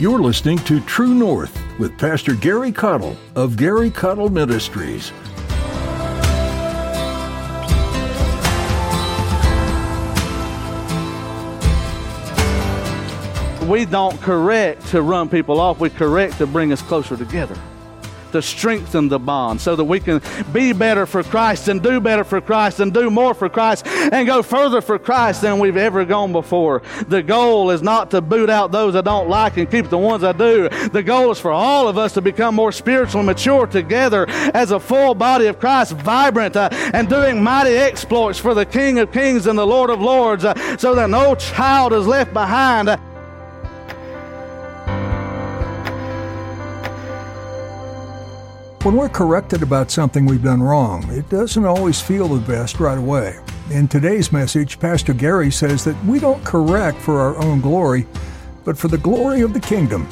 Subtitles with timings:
[0.00, 5.10] You're listening to True North with Pastor Gary Caudill of Gary Caudill Ministries.
[13.68, 17.56] We don't correct to run people off, we correct to bring us closer together
[18.32, 20.20] to strengthen the bond so that we can
[20.52, 24.26] be better for Christ and do better for Christ and do more for Christ and
[24.26, 26.82] go further for Christ than we've ever gone before.
[27.06, 30.24] The goal is not to boot out those I don't like and keep the ones
[30.24, 30.68] I do.
[30.68, 34.80] The goal is for all of us to become more spiritually mature together as a
[34.80, 39.46] full body of Christ, vibrant uh, and doing mighty exploits for the King of Kings
[39.46, 42.98] and the Lord of Lords uh, so that no child is left behind.
[48.84, 52.96] When we're corrected about something we've done wrong, it doesn't always feel the best right
[52.96, 53.36] away.
[53.70, 58.06] In today's message, Pastor Gary says that we don't correct for our own glory,
[58.64, 60.06] but for the glory of the kingdom.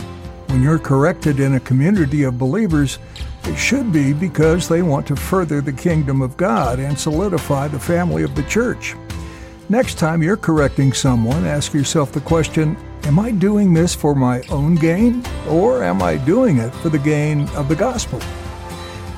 [0.49, 2.99] When you're corrected in a community of believers,
[3.45, 7.79] it should be because they want to further the kingdom of God and solidify the
[7.79, 8.97] family of the church.
[9.69, 14.43] Next time you're correcting someone, ask yourself the question Am I doing this for my
[14.51, 18.21] own gain, or am I doing it for the gain of the gospel?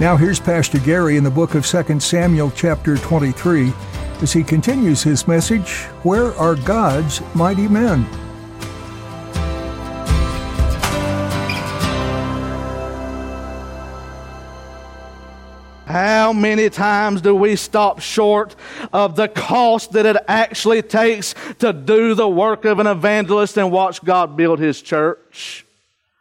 [0.00, 3.72] Now here's Pastor Gary in the book of 2 Samuel chapter 23
[4.22, 8.04] as he continues his message, Where are God's mighty men?
[15.86, 18.54] How many times do we stop short
[18.92, 23.72] of the cost that it actually takes to do the work of an evangelist and
[23.72, 25.66] watch God build his church?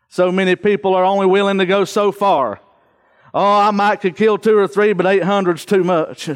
[0.09, 2.59] So many people are only willing to go so far.
[3.33, 6.29] Oh, I might could kill two or three, but 800's too much.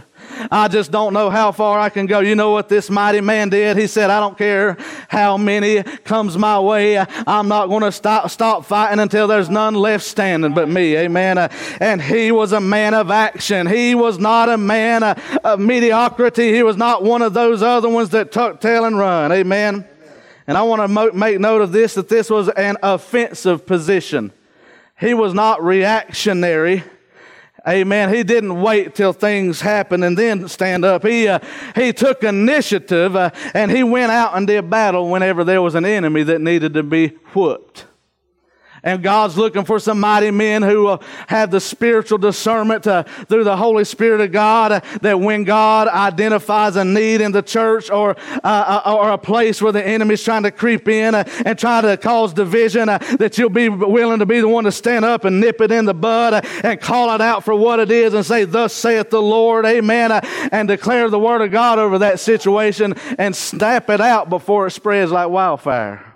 [0.51, 2.19] I just don't know how far I can go.
[2.19, 3.77] You know what this mighty man did?
[3.77, 6.97] He said, I don't care how many comes my way.
[6.99, 10.97] I'm not going to stop, stop fighting until there's none left standing but me.
[10.97, 11.37] Amen.
[11.37, 11.47] Uh,
[11.79, 13.67] and he was a man of action.
[13.67, 16.53] He was not a man of mediocrity.
[16.53, 19.31] He was not one of those other ones that tuck tail and run.
[19.31, 19.87] Amen.
[20.45, 24.33] And I want to make note of this, that this was an offensive position.
[25.01, 26.83] He was not reactionary.
[27.67, 28.13] Amen.
[28.13, 31.03] He didn't wait till things happened and then stand up.
[31.03, 31.39] He, uh,
[31.75, 35.85] he took initiative uh, and he went out and did battle whenever there was an
[35.85, 37.85] enemy that needed to be whooped.
[38.83, 40.97] And God's looking for some mighty men who uh,
[41.27, 45.87] have the spiritual discernment uh, through the Holy Spirit of God uh, that when God
[45.87, 50.23] identifies a need in the church or, uh, uh, or a place where the enemy's
[50.23, 54.41] trying to creep in and try to cause division, that you'll be willing to be
[54.41, 57.43] the one to stand up and nip it in the bud and call it out
[57.43, 60.11] for what it is and say, Thus saith the Lord, amen,
[60.51, 64.71] and declare the word of God over that situation and snap it out before it
[64.71, 66.15] spreads like wildfire.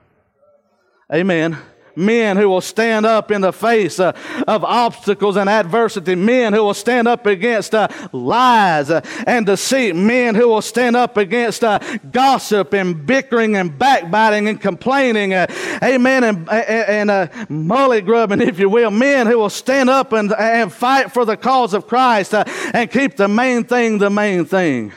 [1.13, 1.59] Amen
[1.95, 4.11] men who will stand up in the face uh,
[4.47, 9.95] of obstacles and adversity, men who will stand up against uh, lies uh, and deceit,
[9.95, 11.79] men who will stand up against uh,
[12.11, 15.47] gossip and bickering and backbiting and complaining, uh,
[15.83, 20.33] amen, and, and, uh, mully grubbing, if you will, men who will stand up and,
[20.33, 24.91] and fight for the cause of Christ and keep the main thing the main thing.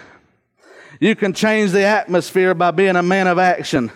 [1.00, 3.92] You can change the atmosphere by being a man of action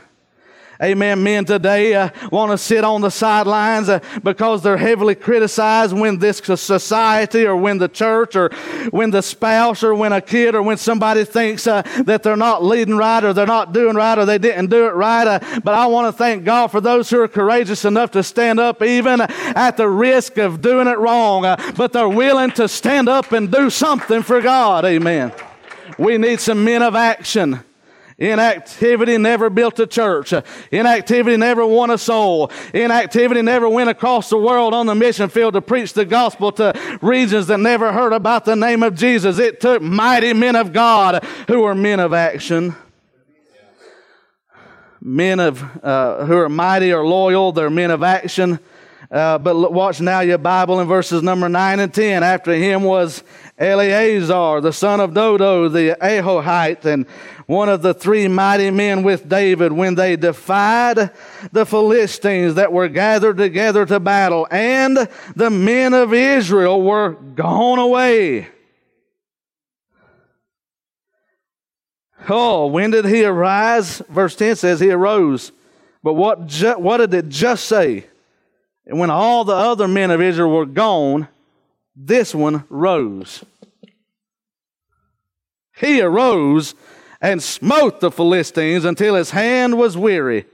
[0.82, 5.96] amen, men today uh, want to sit on the sidelines uh, because they're heavily criticized
[5.96, 8.50] when this society or when the church or
[8.90, 12.64] when the spouse or when a kid or when somebody thinks uh, that they're not
[12.64, 15.26] leading right or they're not doing right or they didn't do it right.
[15.26, 18.58] Uh, but I want to thank God for those who are courageous enough to stand
[18.58, 23.08] up even at the risk of doing it wrong, uh, but they're willing to stand
[23.08, 24.84] up and do something for God.
[24.84, 25.32] Amen.
[25.98, 27.62] We need some men of action.
[28.22, 30.32] Inactivity never built a church.
[30.70, 32.52] Inactivity never won a soul.
[32.72, 36.72] Inactivity never went across the world on the mission field to preach the gospel to
[37.02, 39.40] regions that never heard about the name of Jesus.
[39.40, 42.76] It took mighty men of God who were men of action.
[45.00, 48.60] Men of uh, who are mighty or loyal, they're men of action.
[49.10, 52.22] Uh, but watch now your Bible in verses number 9 and 10.
[52.22, 53.24] After him was
[53.62, 57.06] Eleazar, the son of Dodo, the Ahohite, and
[57.46, 61.10] one of the three mighty men with David when they defied
[61.52, 67.78] the Philistines that were gathered together to battle, and the men of Israel were gone
[67.78, 68.48] away.
[72.28, 73.98] Oh, when did he arise?
[74.08, 75.52] Verse 10 says he arose.
[76.02, 78.06] But what, ju- what did it just say?
[78.86, 81.28] And when all the other men of Israel were gone,
[81.94, 83.44] this one rose.
[85.82, 86.74] He arose
[87.20, 90.46] and smote the Philistines until his hand was weary.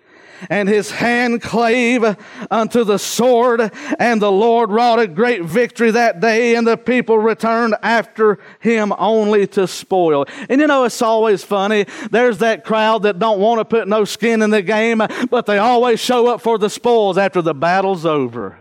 [0.50, 2.16] and his hand clave
[2.50, 7.18] unto the sword, and the Lord wrought a great victory that day, and the people
[7.18, 10.26] returned after him only to spoil.
[10.48, 11.86] And you know, it's always funny.
[12.10, 15.58] There's that crowd that don't want to put no skin in the game, but they
[15.58, 18.58] always show up for the spoils after the battle's over.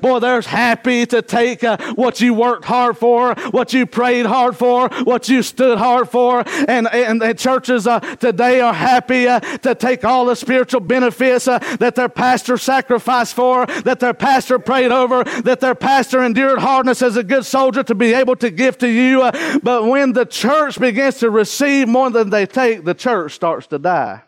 [0.00, 4.56] Boy, they're happy to take uh, what you worked hard for, what you prayed hard
[4.56, 6.44] for, what you stood hard for.
[6.68, 11.48] And, and, and churches uh, today are happy uh, to take all the spiritual benefits
[11.48, 16.58] uh, that their pastor sacrificed for, that their pastor prayed over, that their pastor endured
[16.58, 19.22] hardness as a good soldier to be able to give to you.
[19.22, 23.66] Uh, but when the church begins to receive more than they take, the church starts
[23.68, 24.22] to die.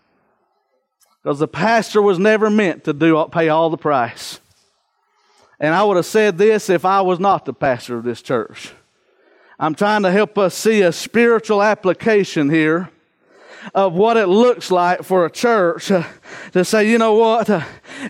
[1.23, 4.41] Because the pastor was never meant to do pay all the price.
[5.61, 8.73] And I would have said this if I was not the pastor of this church.
[9.59, 12.91] I'm trying to help us see a spiritual application here
[13.75, 15.87] of what it looks like for a church
[16.53, 17.49] to say, you know what,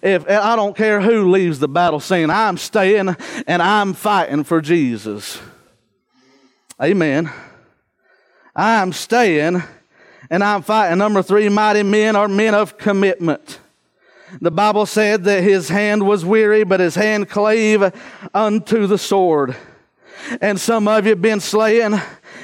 [0.02, 3.14] if I don't care who leaves the battle scene, I'm staying
[3.46, 5.38] and I'm fighting for Jesus.
[6.82, 7.30] Amen.
[8.56, 9.62] I'm staying
[10.30, 10.98] and I'm fighting.
[10.98, 13.60] Number three, mighty men are men of commitment.
[14.40, 17.94] The Bible said that his hand was weary, but his hand clave
[18.32, 19.56] unto the sword.
[20.40, 22.00] And some of you been slaying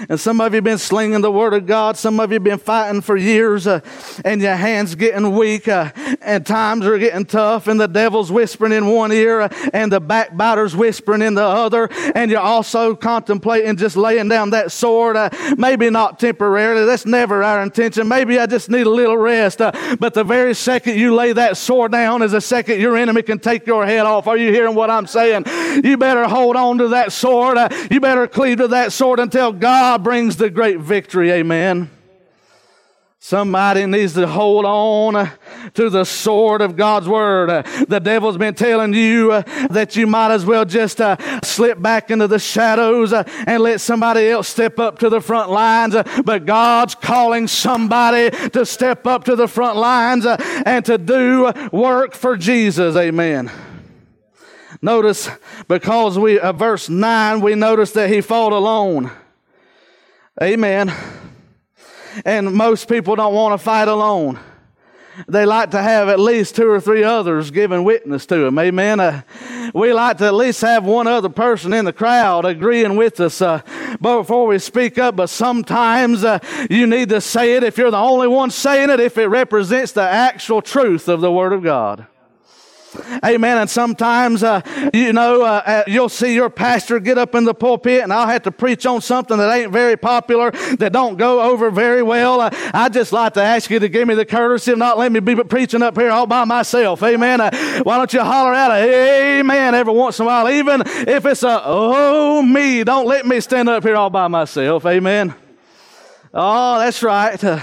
[0.09, 1.97] and some of you have been slinging the word of God.
[1.97, 3.81] Some of you been fighting for years, uh,
[4.25, 8.73] and your hands getting weak, uh, and times are getting tough, and the devil's whispering
[8.73, 13.77] in one ear, uh, and the backbiter's whispering in the other, and you're also contemplating
[13.77, 15.17] just laying down that sword.
[15.17, 16.87] Uh, maybe not temporarily.
[16.87, 18.09] That's never our intention.
[18.09, 19.61] Maybe I just need a little rest.
[19.61, 23.23] Uh, but the very second you lay that sword down is the second your enemy
[23.23, 24.27] can take your head off.
[24.27, 25.45] Are you hearing what I'm saying?
[25.85, 27.59] You better hold on to that sword.
[27.59, 31.33] Uh, you better cleave to that sword until God God brings the great victory.
[31.33, 31.91] Amen.
[33.19, 35.29] Somebody needs to hold on
[35.75, 37.67] to the sword of God's word.
[37.89, 42.13] The devil's been telling you uh, that you might as well just uh, slip back
[42.13, 45.97] into the shadows uh, and let somebody else step up to the front lines.
[46.25, 52.15] But God's calling somebody to step up to the front lines and to do work
[52.15, 52.95] for Jesus.
[52.95, 53.51] Amen.
[54.81, 55.29] Notice,
[55.67, 59.11] because we, uh, verse 9, we notice that he fought alone.
[60.43, 60.93] Amen.
[62.25, 64.39] And most people don't want to fight alone.
[65.29, 68.59] They like to have at least two or three others giving witness to them.
[68.59, 69.01] Amen.
[69.01, 69.23] Uh,
[69.75, 73.43] we like to at least have one other person in the crowd agreeing with us
[73.43, 73.61] uh,
[74.01, 75.17] before we speak up.
[75.17, 76.39] But sometimes uh,
[76.71, 79.93] you need to say it if you're the only one saying it, if it represents
[79.93, 82.07] the actual truth of the Word of God.
[83.25, 83.59] Amen.
[83.59, 84.61] And sometimes, uh,
[84.93, 88.27] you know, uh, uh, you'll see your pastor get up in the pulpit and I'll
[88.27, 92.41] have to preach on something that ain't very popular, that don't go over very well.
[92.41, 95.13] Uh, I'd just like to ask you to give me the courtesy of not letting
[95.13, 97.03] me be preaching up here all by myself.
[97.03, 97.41] Amen.
[97.41, 101.27] Uh, why don't you holler out a amen every once in a while, even if
[101.27, 102.85] it's a, oh, me.
[102.85, 104.85] Don't let me stand up here all by myself.
[104.87, 105.35] Amen.
[106.33, 107.43] Oh, that's right.
[107.43, 107.61] Uh,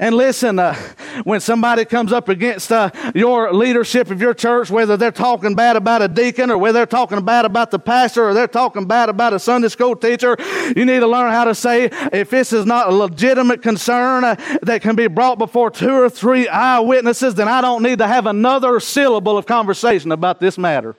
[0.00, 0.74] and listen, uh,
[1.22, 5.76] when somebody comes up against uh, your leadership of your church, whether they're talking bad
[5.76, 9.08] about a deacon or whether they're talking bad about the pastor or they're talking bad
[9.08, 10.36] about a Sunday school teacher,
[10.74, 14.34] you need to learn how to say, if this is not a legitimate concern uh,
[14.62, 18.26] that can be brought before two or three eyewitnesses, then I don't need to have
[18.26, 20.96] another syllable of conversation about this matter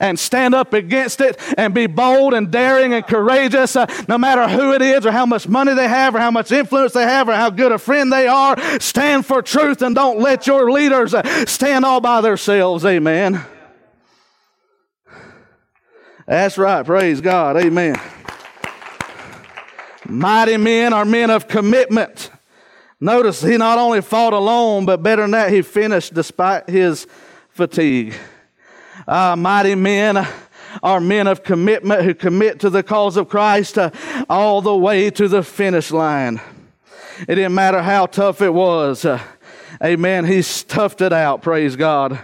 [0.00, 4.48] and stand up against it and be bold and daring and courageous, uh, no matter
[4.48, 7.28] who it is or how much money they have or how much influence they have
[7.28, 8.56] or how good a friend they are.
[8.80, 12.84] Stand for truth and don't let your leaders uh, stand all by themselves.
[12.84, 13.44] Amen.
[16.26, 16.84] That's right.
[16.84, 17.56] Praise God.
[17.56, 18.00] Amen.
[20.08, 22.30] Mighty men are men of commitment.
[23.00, 27.06] Notice he not only fought alone, but better than that, he finished despite his
[27.50, 28.14] fatigue
[29.06, 30.26] uh, mighty men
[30.82, 33.90] are men of commitment who commit to the cause of Christ uh,
[34.28, 36.40] all the way to the finish line.
[37.20, 39.04] It didn't matter how tough it was.
[39.04, 39.20] Uh,
[39.82, 40.26] amen.
[40.26, 41.42] He toughed it out.
[41.42, 42.20] Praise God.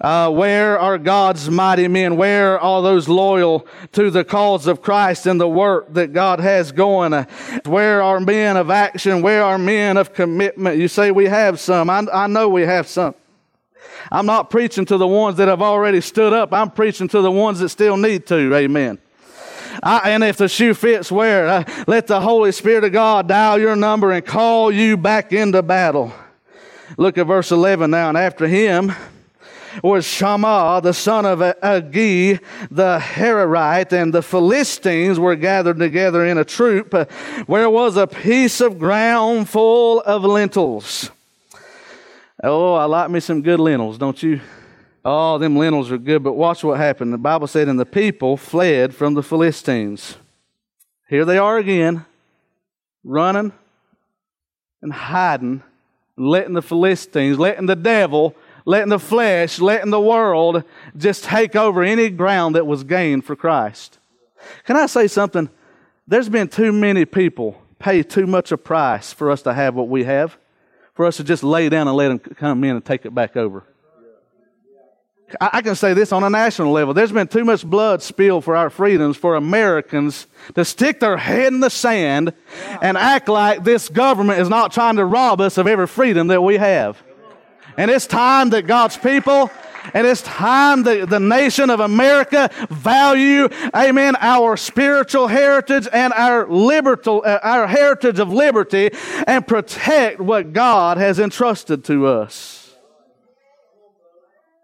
[0.00, 2.16] Uh, where are God's mighty men?
[2.16, 6.72] Where are those loyal to the cause of Christ and the work that God has
[6.72, 7.12] going?
[7.12, 7.26] Uh,
[7.66, 9.20] where are men of action?
[9.20, 10.78] Where are men of commitment?
[10.78, 11.90] You say we have some.
[11.90, 13.14] I, I know we have some.
[14.10, 16.52] I'm not preaching to the ones that have already stood up.
[16.52, 18.54] I'm preaching to the ones that still need to.
[18.54, 18.98] Amen.
[19.82, 21.88] I, and if the shoe fits, wear it.
[21.88, 26.12] Let the Holy Spirit of God dial your number and call you back into battle.
[26.96, 28.08] Look at verse 11 now.
[28.08, 28.92] And after him
[29.82, 36.38] was Shammah, the son of Agee, the Hararite, and the Philistines were gathered together in
[36.38, 37.04] a troop uh,
[37.46, 41.10] where was a piece of ground full of lentils.
[42.42, 44.40] Oh, I like me some good lentils, don't you?
[45.04, 47.12] Oh, them lentils are good, but watch what happened.
[47.12, 50.16] The Bible said, and the people fled from the Philistines.
[51.08, 52.06] Here they are again,
[53.04, 53.52] running
[54.80, 55.62] and hiding,
[56.16, 60.64] letting the Philistines, letting the devil, letting the flesh, letting the world
[60.96, 63.98] just take over any ground that was gained for Christ.
[64.64, 65.50] Can I say something?
[66.06, 69.88] There's been too many people pay too much a price for us to have what
[69.88, 70.38] we have
[71.00, 73.34] for us to just lay down and let them come in and take it back
[73.34, 73.64] over.
[75.40, 76.92] I can say this on a national level.
[76.92, 80.26] There's been too much blood spilled for our freedoms for Americans
[80.56, 82.34] to stick their head in the sand
[82.82, 86.42] and act like this government is not trying to rob us of every freedom that
[86.42, 87.02] we have.
[87.78, 89.50] And it's time that God's people
[89.94, 96.46] and it's time that the nation of America value, amen, our spiritual heritage and our
[96.46, 98.90] libertal, uh, our heritage of liberty
[99.26, 102.74] and protect what God has entrusted to us.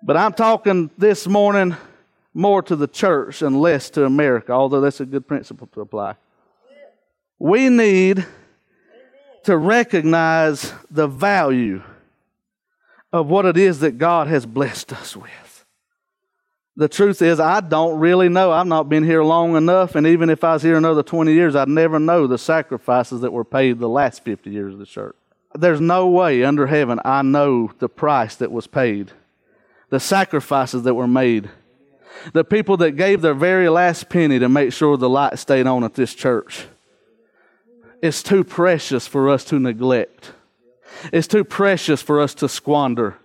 [0.03, 1.77] But I'm talking this morning
[2.33, 6.17] more to the church and less to America, although that's a good principle to apply.
[7.39, 8.25] We need
[9.45, 11.83] to recognize the value
[13.13, 15.65] of what it is that God has blessed us with.
[16.79, 18.53] The truth is, I don't really know.
[18.53, 21.57] I've not been here long enough, and even if I was here another 20 years,
[21.57, 25.17] I'd never know the sacrifices that were paid the last 50 years of the church.
[25.55, 29.13] There's no way under heaven I know the price that was paid,
[29.89, 31.49] the sacrifices that were made,
[32.35, 35.83] the people that gave their very last penny to make sure the light stayed on
[35.83, 36.67] at this church.
[38.03, 40.33] It's too precious for us to neglect.
[41.13, 43.17] It's too precious for us to squander.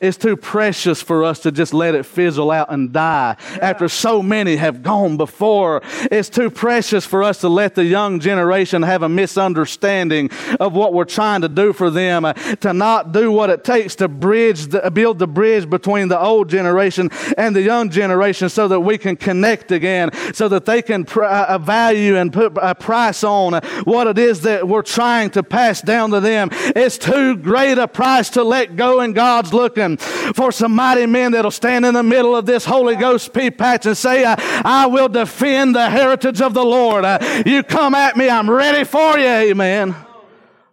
[0.00, 4.22] It's too precious for us to just let it fizzle out and die after so
[4.22, 5.82] many have gone before.
[6.10, 10.30] It's too precious for us to let the young generation have a misunderstanding
[10.60, 13.96] of what we're trying to do for them, uh, to not do what it takes
[13.96, 18.68] to bridge, the, build the bridge between the old generation and the young generation so
[18.68, 22.74] that we can connect again, so that they can pr- uh, value and put a
[22.74, 23.54] price on
[23.84, 26.48] what it is that we're trying to pass down to them.
[26.52, 31.06] It's too great a price to let go in God's look looking for some mighty
[31.06, 34.86] men that'll stand in the middle of this Holy Ghost pea patch and say, I,
[34.86, 37.04] will defend the heritage of the Lord.
[37.04, 39.26] Uh, you come at me, I'm ready for you.
[39.26, 39.96] Amen.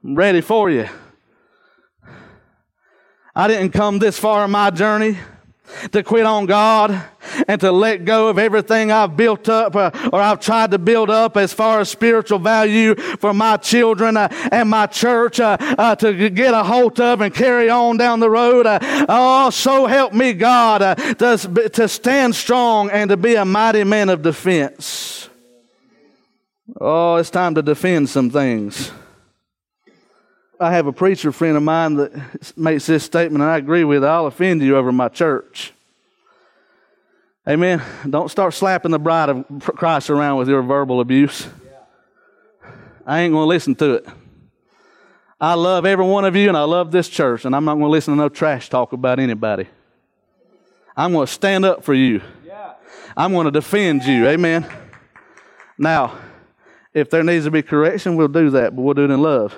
[0.04, 0.88] I'm ready for you.
[3.36, 5.18] I didn't come this far in my journey
[5.92, 7.04] to quit on God
[7.48, 11.10] and to let go of everything I've built up uh, or I've tried to build
[11.10, 15.58] up as far as spiritual value for my children uh, and my church uh,
[15.96, 18.66] to get a hold of and carry on down the road.
[19.10, 24.22] Oh, so help me God to stand strong and to be a mighty man of
[24.22, 25.30] defense.
[26.80, 28.92] Oh, it's time to defend some things.
[30.64, 34.04] I have a preacher friend of mine that makes this statement, and I agree with
[34.04, 34.08] it.
[34.08, 35.74] I'll offend you over my church.
[37.48, 37.82] Amen.
[38.10, 41.48] Don't start slapping the bride of Christ around with your verbal abuse.
[43.06, 44.08] I ain't going to listen to it.
[45.42, 47.84] I love every one of you, and I love this church, and I'm not going
[47.84, 49.68] to listen to no trash talk about anybody.
[50.96, 52.22] I'm going to stand up for you.
[53.18, 54.30] I'm going to defend you.
[54.30, 54.66] Amen.
[55.78, 56.18] Now,
[56.94, 59.54] if there needs to be correction, we'll do that, but we'll do it in love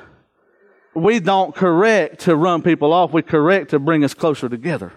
[0.96, 4.92] we don't correct to run people off, we correct to bring us closer together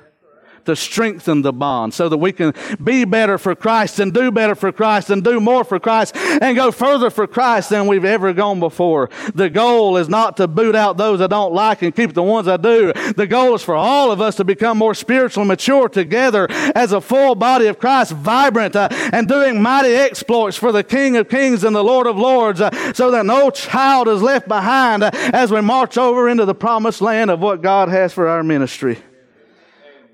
[0.69, 2.53] to strengthen the bond so that we can
[2.85, 6.55] be better for Christ and do better for Christ and do more for Christ and
[6.55, 9.09] go further for Christ than we've ever gone before.
[9.35, 12.49] The goal is not to boot out those I don't like and keep the ones
[12.49, 12.93] I do.
[13.17, 17.01] The goal is for all of us to become more spiritually mature together as a
[17.01, 21.65] full body of Christ, vibrant uh, and doing mighty exploits for the King of Kings
[21.65, 25.51] and the Lord of Lords uh, so that no child is left behind uh, as
[25.51, 28.99] we march over into the promised land of what God has for our ministry.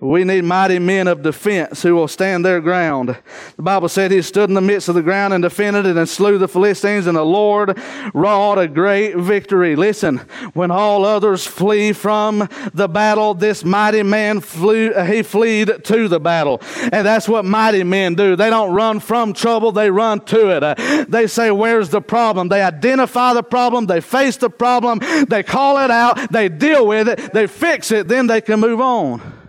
[0.04, 3.16] We need mighty men of defense who will stand their ground.
[3.56, 6.06] The Bible said he stood in the midst of the ground and defended it and
[6.06, 7.78] slew the Philistines, and the Lord
[8.12, 9.76] wrought a great victory.
[9.76, 10.18] Listen,
[10.52, 16.20] when all others flee from the battle, this mighty man flew, he fled to the
[16.20, 16.60] battle.
[16.92, 18.36] And that's what mighty men do.
[18.36, 20.62] They don't run from trouble, they run to it.
[20.62, 22.48] Uh, they say, Where's the problem?
[22.48, 27.08] They identify the problem, they face the problem, they call it out, they deal with
[27.08, 29.43] it, they fix it, then they can move on.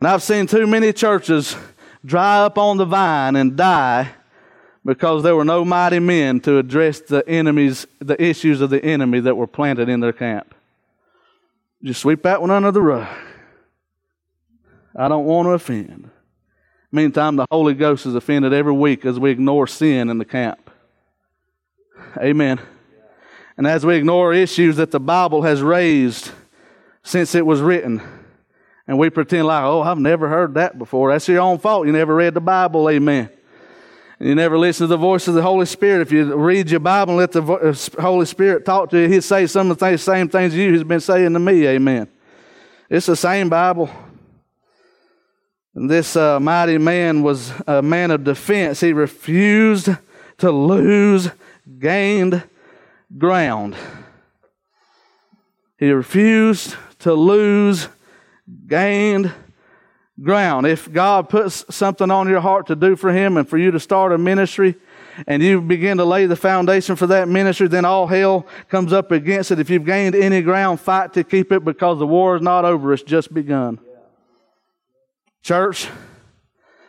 [0.00, 1.56] And I've seen too many churches
[2.04, 4.10] dry up on the vine and die
[4.84, 9.20] because there were no mighty men to address the enemies, the issues of the enemy
[9.20, 10.54] that were planted in their camp.
[11.82, 13.08] Just sweep that one under the rug.
[14.96, 16.10] I don't want to offend.
[16.90, 20.70] Meantime, the Holy Ghost is offended every week as we ignore sin in the camp.
[22.16, 22.60] Amen.
[23.56, 26.30] And as we ignore issues that the Bible has raised
[27.02, 28.00] since it was written.
[28.88, 31.12] And we pretend like, oh, I've never heard that before.
[31.12, 31.86] That's your own fault.
[31.86, 33.28] You never read the Bible, amen.
[34.18, 36.00] You never listen to the voice of the Holy Spirit.
[36.00, 39.22] If you read your Bible and let the uh, Holy Spirit talk to you, He'll
[39.22, 42.08] say some of the same things you He's been saying to me, amen.
[42.88, 43.90] It's the same Bible.
[45.74, 48.80] And this uh, mighty man was a man of defense.
[48.80, 49.90] He refused
[50.38, 51.30] to lose
[51.78, 52.42] gained
[53.18, 53.76] ground.
[55.78, 57.88] He refused to lose
[58.66, 59.32] gained
[60.20, 60.66] ground.
[60.66, 63.80] If God puts something on your heart to do for Him and for you to
[63.80, 64.76] start a ministry,
[65.26, 69.10] and you begin to lay the foundation for that ministry, then all hell comes up
[69.10, 69.58] against it.
[69.58, 72.92] If you've gained any ground, fight to keep it because the war is not over,
[72.92, 73.80] it's just begun.
[75.42, 75.88] Church,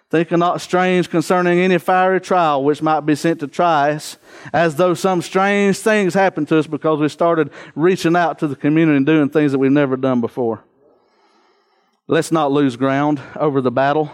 [0.09, 4.17] think not strange concerning any fiery trial which might be sent to try us,
[4.53, 8.55] as though some strange things happened to us because we started reaching out to the
[8.55, 10.63] community and doing things that we've never done before.
[12.11, 14.11] Let's not lose ground over the battle.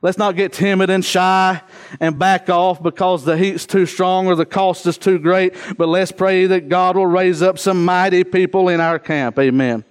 [0.00, 1.60] Let's not get timid and shy
[2.00, 5.88] and back off because the heat's too strong or the cost is too great, but
[5.88, 9.38] let's pray that God will raise up some mighty people in our camp.
[9.38, 9.84] Amen.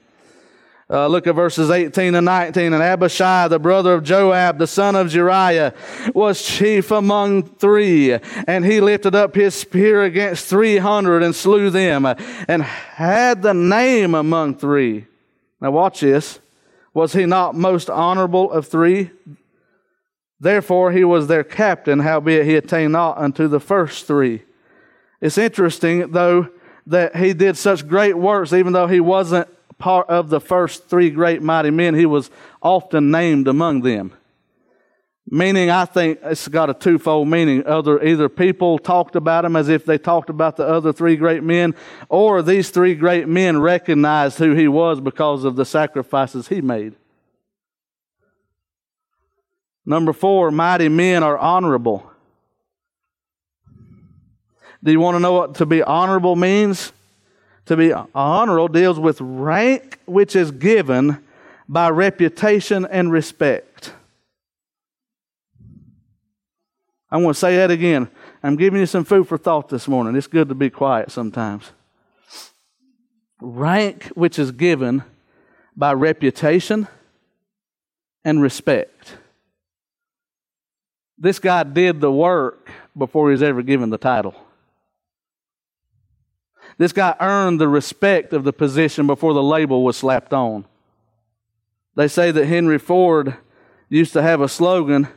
[0.89, 2.73] Uh, look at verses 18 and 19.
[2.73, 5.75] And Abishai, the brother of Joab, the son of Zeruiah,
[6.15, 8.13] was chief among three.
[8.47, 12.07] And he lifted up his spear against 300 and slew them
[12.47, 15.05] and had the name among three.
[15.61, 16.40] Now watch this.
[16.93, 19.11] Was he not most honorable of three?
[20.39, 24.43] Therefore he was their captain, howbeit he attained not unto the first three.
[25.21, 26.49] It's interesting, though,
[26.87, 31.09] that he did such great works, even though he wasn't part of the first three
[31.09, 32.29] great mighty men, he was
[32.61, 34.13] often named among them.
[35.33, 37.65] Meaning, I think it's got a twofold meaning.
[37.65, 41.41] Other, either people talked about him as if they talked about the other three great
[41.41, 41.73] men,
[42.09, 46.95] or these three great men recognized who he was because of the sacrifices he made.
[49.85, 52.11] Number four, mighty men are honorable.
[54.83, 56.91] Do you want to know what to be honorable means?
[57.67, 61.23] To be honorable deals with rank which is given
[61.69, 63.70] by reputation and respect.
[67.11, 68.09] I want to say that again.
[68.41, 70.15] I'm giving you some food for thought this morning.
[70.15, 71.71] It's good to be quiet sometimes.
[73.41, 75.03] Rank which is given
[75.75, 76.87] by reputation
[78.23, 79.17] and respect.
[81.17, 84.35] This guy did the work before he was ever given the title.
[86.77, 90.65] This guy earned the respect of the position before the label was slapped on.
[91.95, 93.35] They say that Henry Ford
[93.89, 95.09] used to have a slogan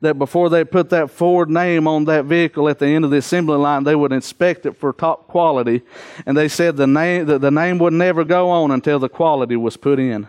[0.00, 3.16] that before they put that Ford name on that vehicle at the end of the
[3.18, 5.82] assembly line, they would inspect it for top quality.
[6.24, 9.56] And they said the name, that the name would never go on until the quality
[9.56, 10.28] was put in.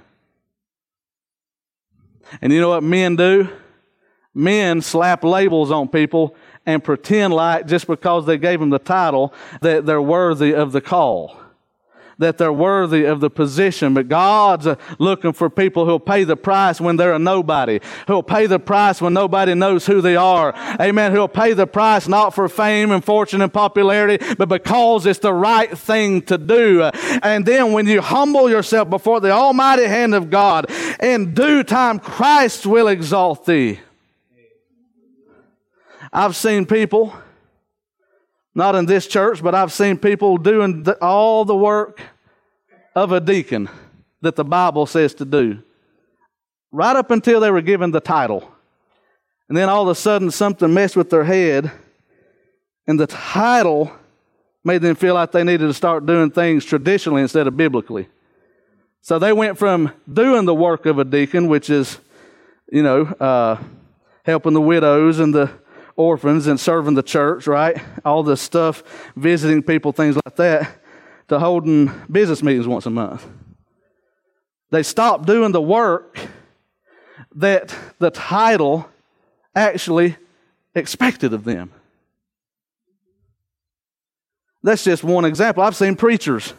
[2.42, 3.50] And you know what men do?
[4.34, 9.34] Men slap labels on people and pretend like just because they gave them the title
[9.62, 11.36] that they're worthy of the call
[12.20, 13.94] that they're worthy of the position.
[13.94, 14.68] But God's
[15.00, 19.02] looking for people who'll pay the price when they're a nobody, who'll pay the price
[19.02, 20.54] when nobody knows who they are.
[20.80, 21.12] Amen.
[21.12, 25.34] Who'll pay the price not for fame and fortune and popularity, but because it's the
[25.34, 26.84] right thing to do.
[27.24, 30.68] And then when you humble yourself before the almighty hand of God,
[31.02, 33.80] in due time Christ will exalt thee.
[36.12, 37.14] I've seen people
[38.56, 42.02] not in this church, but I've seen people doing the, all the work
[42.96, 43.70] of a deacon
[44.22, 45.62] that the Bible says to do,
[46.72, 48.52] right up until they were given the title.
[49.48, 51.72] And then all of a sudden, something messed with their head,
[52.88, 53.92] and the title
[54.64, 58.08] made them feel like they needed to start doing things traditionally instead of biblically.
[59.02, 61.98] So they went from doing the work of a deacon, which is,
[62.72, 63.58] you know, uh,
[64.24, 65.50] helping the widows and the
[66.00, 67.78] orphans and serving the church, right?
[68.06, 68.84] All this stuff,
[69.18, 70.82] visiting people, things like that,
[71.28, 73.28] to holding business meetings once a month.
[74.72, 76.18] They stopped doing the work
[77.36, 78.90] that the title
[79.54, 80.16] actually
[80.74, 81.72] expected of them.
[84.64, 85.64] That's just one example.
[85.64, 86.54] I've seen preachers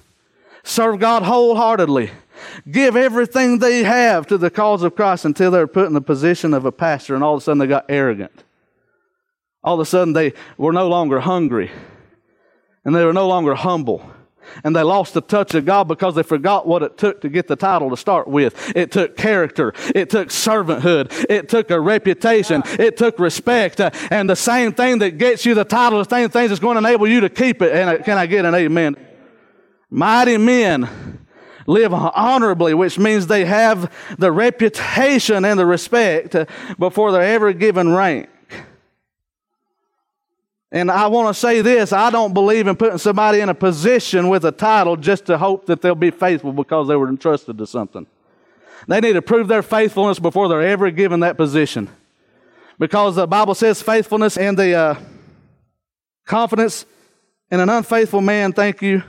[0.64, 2.11] serve God wholeheartedly,
[2.70, 6.53] give everything they have to the cause of Christ until they're put in the position
[6.53, 8.44] of a pastor, and all of a sudden they got arrogant
[9.62, 11.70] all of a sudden they were no longer hungry
[12.85, 14.11] and they were no longer humble.
[14.64, 17.46] And they lost the touch of God because they forgot what it took to get
[17.46, 18.73] the title to start with.
[18.75, 19.75] It took character.
[19.94, 21.27] It took servanthood.
[21.29, 22.62] It took a reputation.
[22.79, 23.81] It took respect.
[23.81, 26.75] Uh, and the same thing that gets you the title, the same thing that's going
[26.75, 27.73] to enable you to keep it.
[27.73, 28.96] And uh, can I get an amen?
[29.90, 31.27] Mighty men
[31.66, 36.35] live honorably, which means they have the reputation and the respect
[36.79, 38.29] before they're ever given rank.
[40.73, 44.29] And I want to say this I don't believe in putting somebody in a position
[44.29, 47.67] with a title just to hope that they'll be faithful because they were entrusted to
[47.67, 48.07] something.
[48.87, 51.89] They need to prove their faithfulness before they're ever given that position.
[52.79, 54.95] Because the Bible says faithfulness and the uh,
[56.25, 56.87] confidence
[57.51, 59.03] in an unfaithful man, thank you,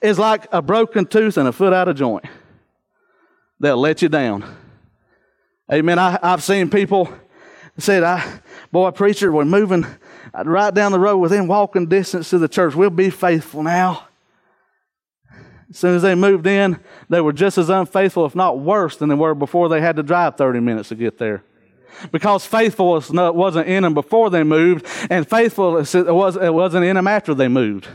[0.00, 2.24] is like a broken tooth and a foot out of joint.
[3.58, 4.44] They'll let you down.
[5.72, 5.98] Amen.
[5.98, 7.12] I, have seen people
[7.78, 9.86] said, I, boy, preacher, we're moving
[10.34, 12.74] right down the road within walking distance to the church.
[12.74, 14.08] We'll be faithful now.
[15.70, 19.08] As soon as they moved in, they were just as unfaithful, if not worse, than
[19.08, 21.42] they were before they had to drive 30 minutes to get there.
[22.12, 27.48] Because faithfulness wasn't in them before they moved, and faithfulness wasn't in them after they
[27.48, 27.88] moved.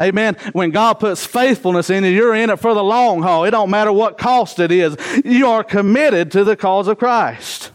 [0.00, 0.36] Amen.
[0.52, 3.44] When God puts faithfulness in you, you're in it for the long haul.
[3.44, 4.96] It don't matter what cost it is.
[5.24, 7.70] You are committed to the cause of Christ.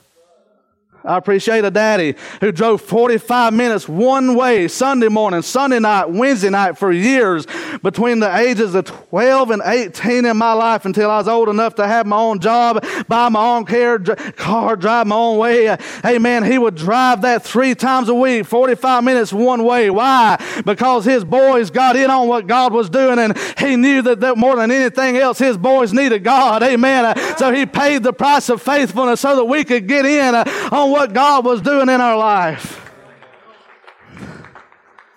[1.05, 6.49] I appreciate a daddy who drove 45 minutes one way Sunday morning, Sunday night, Wednesday
[6.49, 7.45] night for years
[7.83, 11.75] between the ages of 12 and 18 in my life until I was old enough
[11.75, 15.77] to have my own job, buy my own car, car drive my own way.
[16.01, 19.91] Hey man, he would drive that three times a week, 45 minutes one way.
[19.91, 20.43] Why?
[20.65, 24.37] Because his boys got in on what God was doing and he knew that, that
[24.37, 26.63] more than anything else, his boys needed God.
[26.63, 27.15] Amen.
[27.37, 31.13] So he paid the price of faithfulness so that we could get in on what
[31.13, 32.81] God was doing in our life.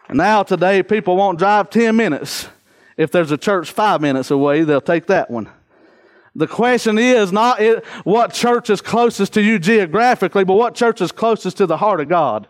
[0.09, 2.49] And now, today, people won't drive 10 minutes.
[2.97, 5.49] If there's a church five minutes away, they'll take that one.
[6.35, 7.61] The question is not
[8.05, 12.01] what church is closest to you geographically, but what church is closest to the heart
[12.01, 12.49] of God.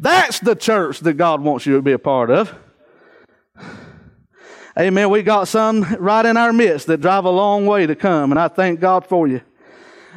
[0.00, 2.54] That's the church that God wants you to be a part of.
[4.78, 5.10] Amen.
[5.10, 8.38] We got some right in our midst that drive a long way to come, and
[8.38, 9.40] I thank God for you.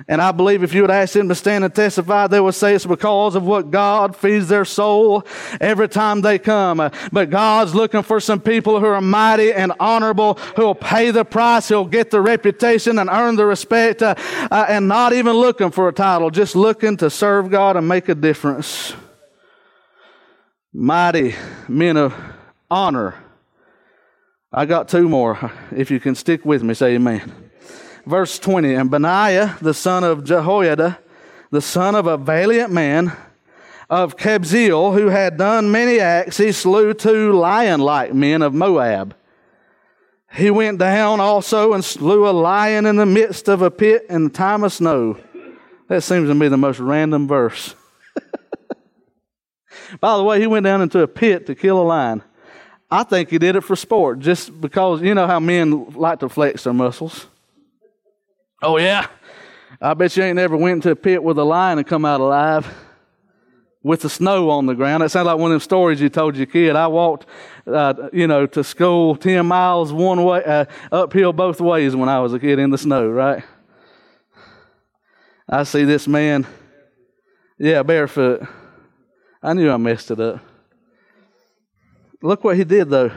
[0.08, 2.74] And I believe if you would ask them to stand and testify, they would say
[2.74, 5.26] it's because of what God feeds their soul
[5.60, 6.78] every time they come.
[7.12, 11.26] But God's looking for some people who are mighty and honorable, who will pay the
[11.26, 14.16] price, who'll get the reputation and earn the respect, uh,
[14.50, 18.10] uh, and not even looking for a title, just looking to serve God and make
[18.10, 18.94] a difference.
[20.74, 21.36] Mighty
[21.68, 22.16] men of
[22.70, 23.16] honor.
[24.52, 25.52] I got two more.
[25.76, 27.49] If you can stick with me, say amen
[28.10, 31.00] verse 20 And Benaiah, the son of Jehoiada,
[31.52, 33.16] the son of a valiant man
[33.90, 39.16] of Kabzeel, who had done many acts, he slew two lion like men of Moab.
[40.32, 44.26] He went down also and slew a lion in the midst of a pit in
[44.26, 45.18] the time of snow.
[45.88, 47.74] That seems to me the most random verse.
[50.00, 52.22] By the way, he went down into a pit to kill a lion.
[52.92, 56.30] I think he did it for sport, just because you know how men like to
[56.30, 57.26] flex their muscles.
[58.62, 59.08] Oh, yeah?
[59.82, 62.20] I bet you ain't never went into a pit with a lion and come out
[62.20, 62.68] alive
[63.82, 65.02] with the snow on the ground.
[65.02, 66.76] That sounds like one of them stories you told your kid.
[66.76, 67.26] I walked,
[67.66, 72.20] uh, you know, to school 10 miles one way, uh, uphill both ways when I
[72.20, 73.44] was a kid in the snow, right?
[75.48, 76.46] I see this man,
[77.58, 78.46] yeah, barefoot.
[79.42, 80.42] I knew I messed it up.
[82.22, 83.12] Look what he did, though.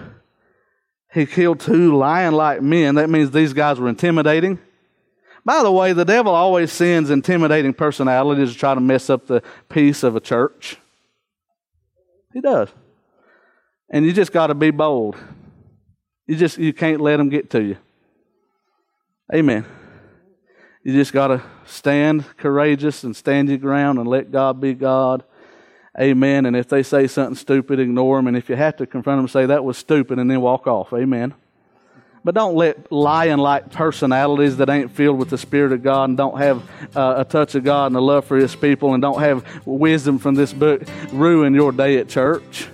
[1.13, 2.95] He killed two lion like men.
[2.95, 4.61] That means these guys were intimidating.
[5.45, 9.43] By the way, the devil always sends intimidating personalities to try to mess up the
[9.69, 10.77] peace of a church.
[12.33, 12.69] He does.
[13.91, 15.17] And you just got to be bold.
[16.27, 17.77] You just you can't let them get to you.
[19.35, 19.67] Amen.
[20.85, 25.25] You just got to stand courageous and stand your ground and let God be God.
[26.01, 26.47] Amen.
[26.47, 28.29] And if they say something stupid, ignore them.
[28.29, 30.93] And if you have to confront them, say that was stupid and then walk off.
[30.93, 31.35] Amen.
[32.25, 36.17] But don't let lion like personalities that ain't filled with the Spirit of God and
[36.17, 36.63] don't have
[36.95, 40.19] uh, a touch of God and a love for His people and don't have wisdom
[40.19, 40.83] from this book
[41.13, 42.69] ruin your day at church.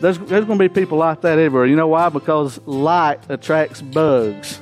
[0.00, 1.66] There's, there's going to be people like that everywhere.
[1.66, 2.08] You know why?
[2.10, 4.60] Because light attracts bugs.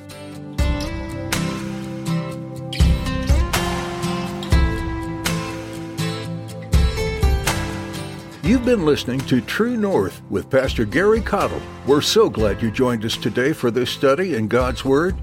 [8.47, 11.61] You've been listening to True North with Pastor Gary Caudill.
[11.85, 15.17] We're so glad you joined us today for this study in God's Word.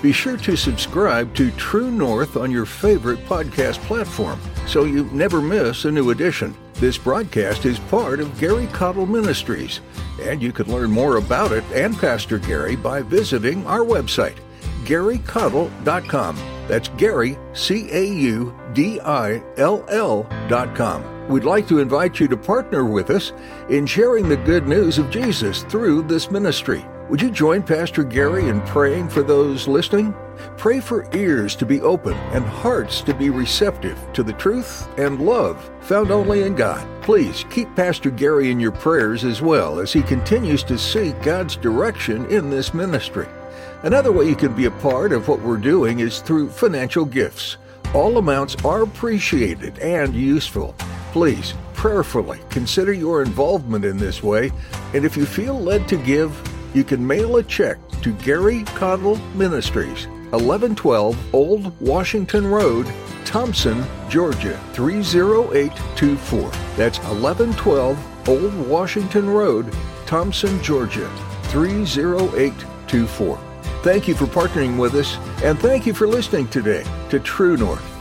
[0.00, 5.42] Be sure to subscribe to True North on your favorite podcast platform so you never
[5.42, 6.56] miss a new edition.
[6.74, 9.80] This broadcast is part of Gary Caudill Ministries,
[10.22, 14.36] and you can learn more about it and Pastor Gary by visiting our website,
[14.84, 16.36] garycaudill.com.
[16.68, 21.17] That's Gary, C A U D I L L.com.
[21.28, 23.34] We'd like to invite you to partner with us
[23.68, 26.82] in sharing the good news of Jesus through this ministry.
[27.10, 30.14] Would you join Pastor Gary in praying for those listening?
[30.56, 35.20] Pray for ears to be open and hearts to be receptive to the truth and
[35.20, 36.86] love found only in God.
[37.02, 41.56] Please keep Pastor Gary in your prayers as well as he continues to seek God's
[41.56, 43.28] direction in this ministry.
[43.82, 47.58] Another way you can be a part of what we're doing is through financial gifts.
[47.92, 50.74] All amounts are appreciated and useful.
[51.12, 54.50] Please prayerfully consider your involvement in this way,
[54.94, 56.32] and if you feel led to give,
[56.74, 62.86] you can mail a check to Gary Caudill Ministries, 1112 Old Washington Road,
[63.24, 66.50] Thomson, Georgia 30824.
[66.76, 69.72] That's 1112 Old Washington Road,
[70.04, 71.08] Thomson, Georgia
[71.44, 73.38] 30824.
[73.82, 77.97] Thank you for partnering with us, and thank you for listening today to True North.